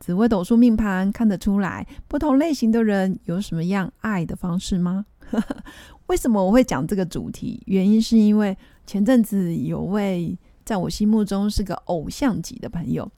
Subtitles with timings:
[0.00, 5.06] 紫微斗数命盘看得出来，不同类型的人有什么样爱的方式吗？
[6.08, 7.62] 为什么我会讲这个主题？
[7.66, 13.08] 原因是因为前阵子有位在我心目中是个偶像级的朋友，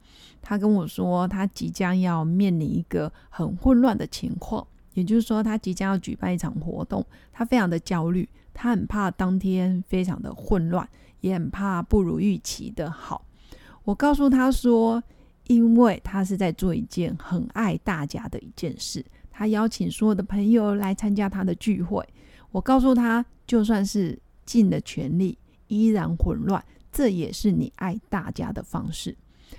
[0.41, 8.29] 他跟我说，他即将要面临一个很混乱的情况，也就是说，他即将要举办一场活动，他非常的焦虑。
[8.55, 10.87] 他很怕当天非常的混乱，
[11.21, 13.25] 也很怕不如预期的好。
[13.83, 15.01] 我告诉他说，
[15.47, 22.07] 因为他是在做一件很爱大家的一件事，他邀请所有的朋友来参加他的聚会。
[22.51, 25.37] 我告诉他，就算是尽了全力，
[25.67, 29.15] 依然混乱，这也是你爱大家的方式。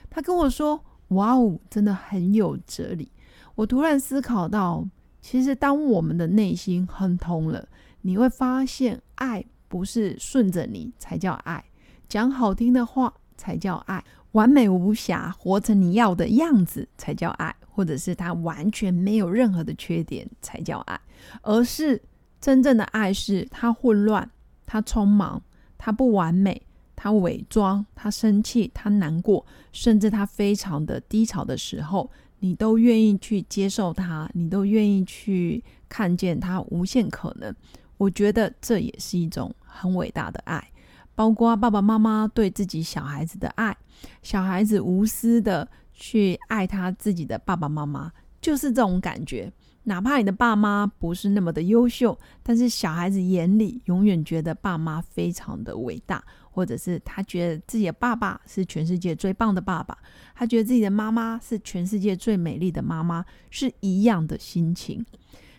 [0.08, 3.10] 他跟我说：“哇哦，真的很有哲理。”
[3.56, 4.88] 我突然思考到，
[5.20, 7.68] 其实当我们的内心亨通了。
[8.06, 11.64] 你会发现，爱不是顺着你才叫爱，
[12.06, 14.04] 讲好听的话才叫爱，
[14.34, 21.00] 完美无瑕，活成你要的样子才叫爱，或者是他完全没有任何的缺点才叫爱，
[21.42, 22.00] 而是
[22.40, 24.28] 真正的爱是他混乱，
[24.66, 25.40] 他匆忙，
[25.78, 26.60] 他不完美，
[26.96, 37.54] 他伪装，他生气，他难过，甚至他非常的低潮的时候，你都愿意去接受他，你都愿意去看见他无限可能。
[37.96, 40.68] 我觉得这也是一种很伟大的爱，
[41.14, 43.76] 包括爸爸妈妈对自己小孩子的爱，
[44.22, 49.52] 小孩子无私的去爱他自己的爸爸妈妈，就是这种感觉。
[49.86, 59.98] 哪怕你的爸妈不是那么的优秀，但是小孩子眼里永远觉得爸妈非常的伟大，或者是他觉得自己的爸爸是全世界最棒的爸爸，
[60.34, 65.04] 他觉得自己的妈妈是全世界最美丽的妈妈，是一样的心情。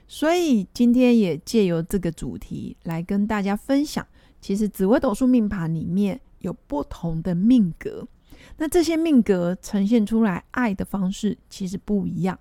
[0.07, 4.05] 所以今天也借由这个主题来跟大家分享，
[4.45, 8.07] 其实紫微斗数命盘里面有不同的命格，
[8.57, 12.37] 那这些命格呈现出来爱的方式其实不一样。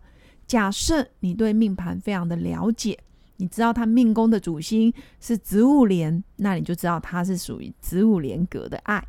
[0.47, 2.99] 假设你对命盘非常的了解，
[3.39, 9.03] 你知道他命宫的主星是子午连，那你就知道他是属于子午连格的爱，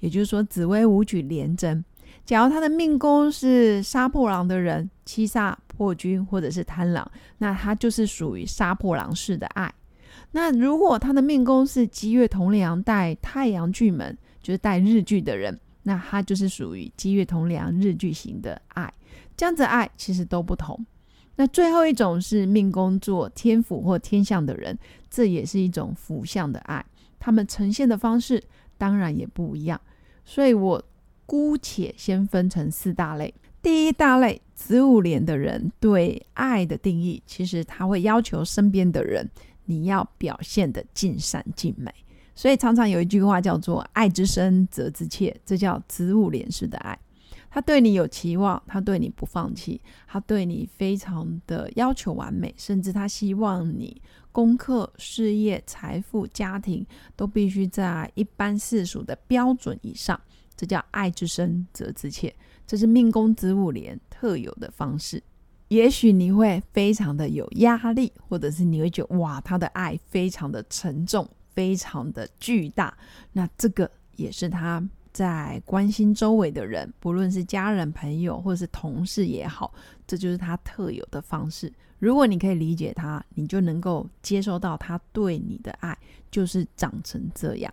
[0.00, 1.84] 也就是说紫微武曲连贞。
[2.24, 5.54] 假如他的命宫是杀破狼的人，七煞。
[5.66, 9.72] 破军或者是贪狼，那他就是属于杀破狼式的爱。
[10.32, 18.92] 那如果他的命宫是吉月同梁带太阳巨门，就是带日巨的人，那他就是属于吉月同梁日巨型的爱。
[19.36, 20.86] 这样子爱其实都不同。
[21.36, 24.78] 那最后一种是命宫做天府或天象的人，
[25.10, 26.84] 这也是一种福相的爱。
[27.18, 28.42] 他们呈现的方式
[28.76, 29.80] 当然也不一样。
[30.24, 30.82] 所以我
[31.24, 33.32] 姑且先分成四大类。
[33.62, 39.28] 第一大类子午连的人对爱的定义，其实他会要求身边的人
[39.64, 41.92] 你要表现的尽善尽美，
[42.34, 46.98] 所以常常有一句话叫做“爱之深，责之切”，这叫子午连式的爱。
[47.50, 54.00] 他对你有期望，他对你不放弃，他对你非常的要求完美，甚至他希望你
[54.32, 60.18] 功课、事业、财富、家庭都必须在一般世俗的标准以上。
[60.56, 62.34] 这叫爱之深，责之切。
[62.66, 65.22] 这是命宫子午连特有的方式。
[65.72, 72.94] 也许你会非常的有压力，或者是你会觉得哇，他的爱非常的沉重，非常的巨大。
[73.32, 79.72] 那这个也是他在关心周围的人，不论是家人、朋友，或者是同事也好，
[80.06, 81.72] 这就是他特有的方式。
[81.98, 85.96] 如果你可以理解他，你就能够接受到他对你的爱
[86.30, 87.72] 就是长成这样。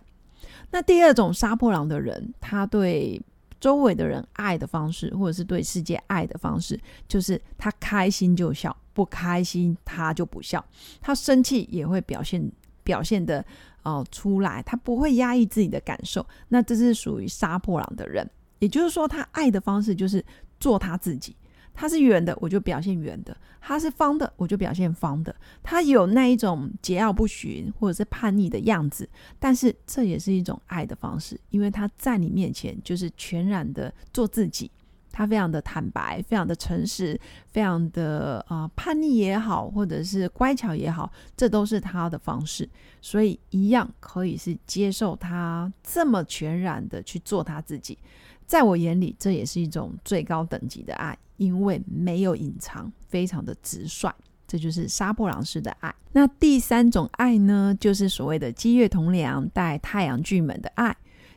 [0.70, 3.20] 那第二种杀破狼的人，他对
[3.60, 10.64] 周围的人爱的方式，或者是对世界爱的方式，就是他开心就笑，不开心他就不笑，
[11.00, 12.50] 他生气也会表现
[12.82, 13.44] 表现的
[13.82, 16.26] 哦出来，他不会压抑自己的感受。
[16.48, 18.28] 那这是属于杀破狼的人，
[18.60, 20.24] 也就是说，他爱的方式就是
[20.58, 21.36] 做他自己。
[21.74, 25.34] 它是圆的，我就表现圆的；它是方的，我就表现方的。
[25.62, 29.08] 它有那一种桀骜不驯或者是叛逆的样子，
[29.38, 34.70] 但是这也是一种爱的方式，因为他在你面前就是全然的做自己，
[35.10, 37.18] 他非常的坦白，非常的诚实，
[37.50, 42.68] 非常的啊叛逆也好，或者是乖巧也好，这都是他的方式。
[43.00, 47.96] 所以一样可以是接受他这么全然的去做他自己，
[48.44, 51.16] 在我眼里，这也是一种最高等级的爱。
[51.40, 54.12] 因为没有隐藏，非常的直率。
[54.46, 55.94] 这就是杀破狼式的爱。
[56.12, 60.94] 那第三种爱呢，就是所谓的积月同梁带太阳巨门的爱。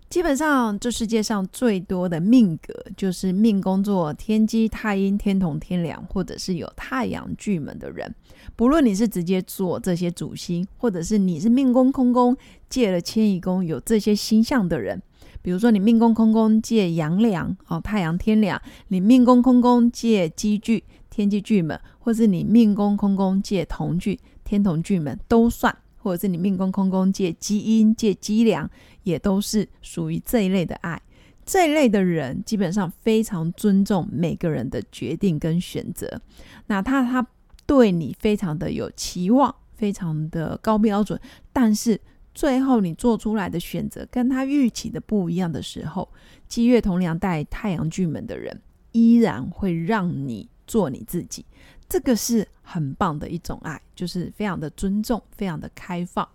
[0.10, 8.14] 基本上，这世界上最多的命格就是命宫作天机、太阴、天同、天梁，或者是有太阳巨门的人。
[8.56, 12.36] 不论你是直接做这些主星，或者是你是命宫空宫
[12.70, 15.02] 借了迁移宫有这些星象的人，
[15.44, 18.58] 比如说你命宫空宫借阳梁哦，太阳天梁；
[18.88, 20.84] 你命宫空宫借积聚。
[21.16, 28.68] 天机巨门，或是你命宫空宫借同巨天同巨门都算，或者是你命宫空宫借基因借机良，
[29.04, 31.00] 也都是属于这一类的爱。
[31.46, 36.20] 这一类的人基本上非常尊重每个人的决定跟选择，
[36.66, 37.24] 哪怕他
[37.68, 42.02] 对你非常的有期望，非常的高标准，但是
[42.34, 46.08] 最后你做出来的选择跟他预期的不一样的时候，
[46.48, 50.50] 积月同梁带太阳巨门的人依然会让你。
[50.66, 51.46] 做你自己，
[51.90, 56.28] 这个是很棒的一种爱，就是非常的尊重，非常的开放，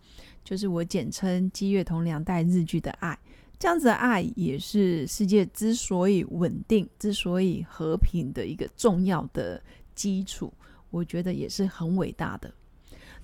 [0.45, 3.19] 就是我简称积月同梁带日剧的爱。
[3.59, 9.61] 这样子的爱也是世界之所以稳定、之所以和平的一个重要的
[9.95, 10.53] 基础。
[10.91, 12.53] 我觉得也是很伟大的。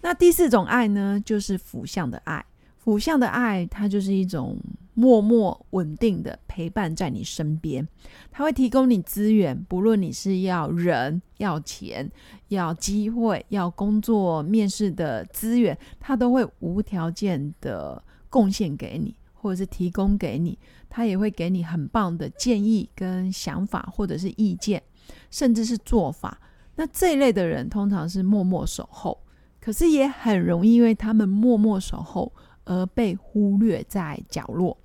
[0.01, 2.43] 那第四种爱呢，就是辅相的爱。
[2.85, 4.57] 辅相的爱，它就是一种。
[4.97, 7.85] 默默稳定的陪伴在你身边，
[8.31, 12.09] 他会提供你资源，不论你是要人、要钱、
[12.47, 18.01] 要机会、要工作面试的资源，他都会无条件的
[18.31, 20.57] 贡献给你，或者是提供给你。
[20.89, 24.81] 他也会给你很棒的建议跟想法，或者是意见，
[25.29, 26.41] 甚至是做法。
[26.77, 29.19] 那这一类的人通常是默默守候，
[29.61, 32.33] 可是也很容易因为他们默默守候
[32.65, 34.77] 而被忽略在角落。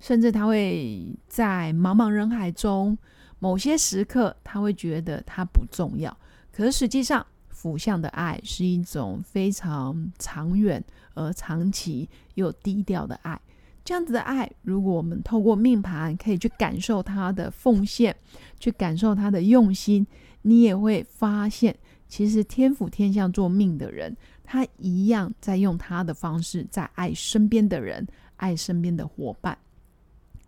[0.00, 2.98] 甚至他会在茫茫人海中，
[3.38, 6.16] 某些时刻他会觉得他不重要。
[6.50, 10.82] 可实际上，辅相的爱是一种非常长远
[11.14, 13.40] 而长期又低调的爱。
[13.84, 18.14] 这样子的爱，如果我们透过命盘可以去感受他的奉献，
[18.58, 20.06] 去感受他的用心，
[20.42, 21.76] 你也会发现，
[22.08, 24.16] 其实天府天相做命的人，
[24.52, 28.06] 他一样在用他的方式在爱身边的人，
[28.36, 29.56] 爱身边的伙伴。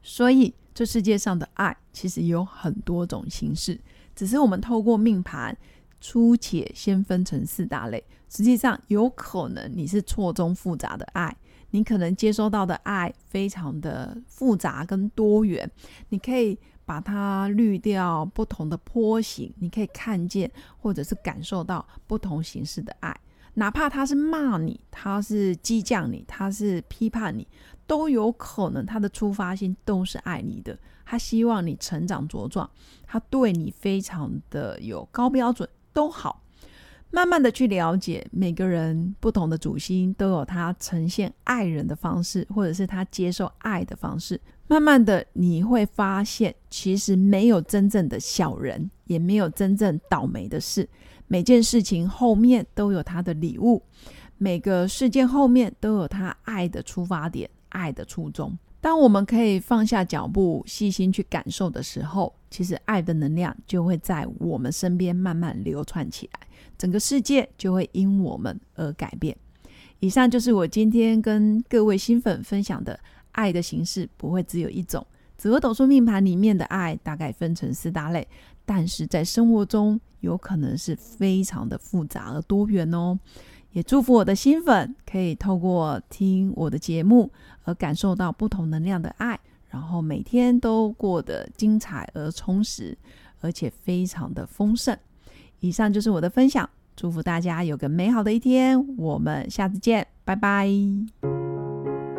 [0.02, 3.80] 所以，这世界上的爱其实有很多种形式，
[4.14, 5.56] 只是我们透过命盘，
[6.02, 8.04] 粗且先分成四大类。
[8.28, 11.34] 实际上，有可能你是错综复杂的爱，
[11.70, 15.70] 你可能接收到的爱非常的复杂跟多元，
[16.10, 23.18] 你可以把它滤掉不同的波形，你可以看见或者是感受到不同形式的爱。
[23.54, 27.46] 哪怕他是骂你，他是激将你，他是批判你，
[27.86, 32.68] 都有可能他的出发心都是爱你的，他希望你成长茁壮，
[33.06, 36.42] 他对你非常的有高标准，都好。
[37.10, 44.40] 慢慢的去了解每个人不同的主心都有他呈现爱人的方式，或者是他接受爱的方式。
[44.66, 50.88] 慢慢的你会发现，其实没有真正的小人，也没有真正倒霉的事。
[51.26, 53.82] 每件事情后面都有他的礼物，
[54.38, 58.56] 每个事件后面都有他爱的出发点、爱的初衷。
[58.80, 69.34] 当我们可以放下脚步，细心去感受的时候，其实爱的能量就会在我们身边慢慢流窜起来，整个世界就会因我们而改变。
[70.00, 73.00] 以上就是我今天跟各位新粉分享的
[73.32, 75.04] 爱的形式，不会只有一种。
[75.36, 78.26] 紫微斗数命盘里面的爱大概分成四大类。
[78.66, 83.18] 但是在生活中，有可能是非常的复杂而多元哦。
[83.72, 87.30] 也祝福我的新粉可以透过听我的节目
[87.64, 89.38] 而感受到不同能量的爱，
[89.68, 92.96] 然后每天都过得精彩而充实，
[93.40, 94.96] 而且非常的丰盛。
[95.60, 98.96] 以上就是我的分享，祝福大家有个美好的一天。
[98.96, 100.70] 我们下次见，拜拜。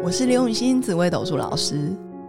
[0.04, 1.96] 我是刘永新紫微斗数老师，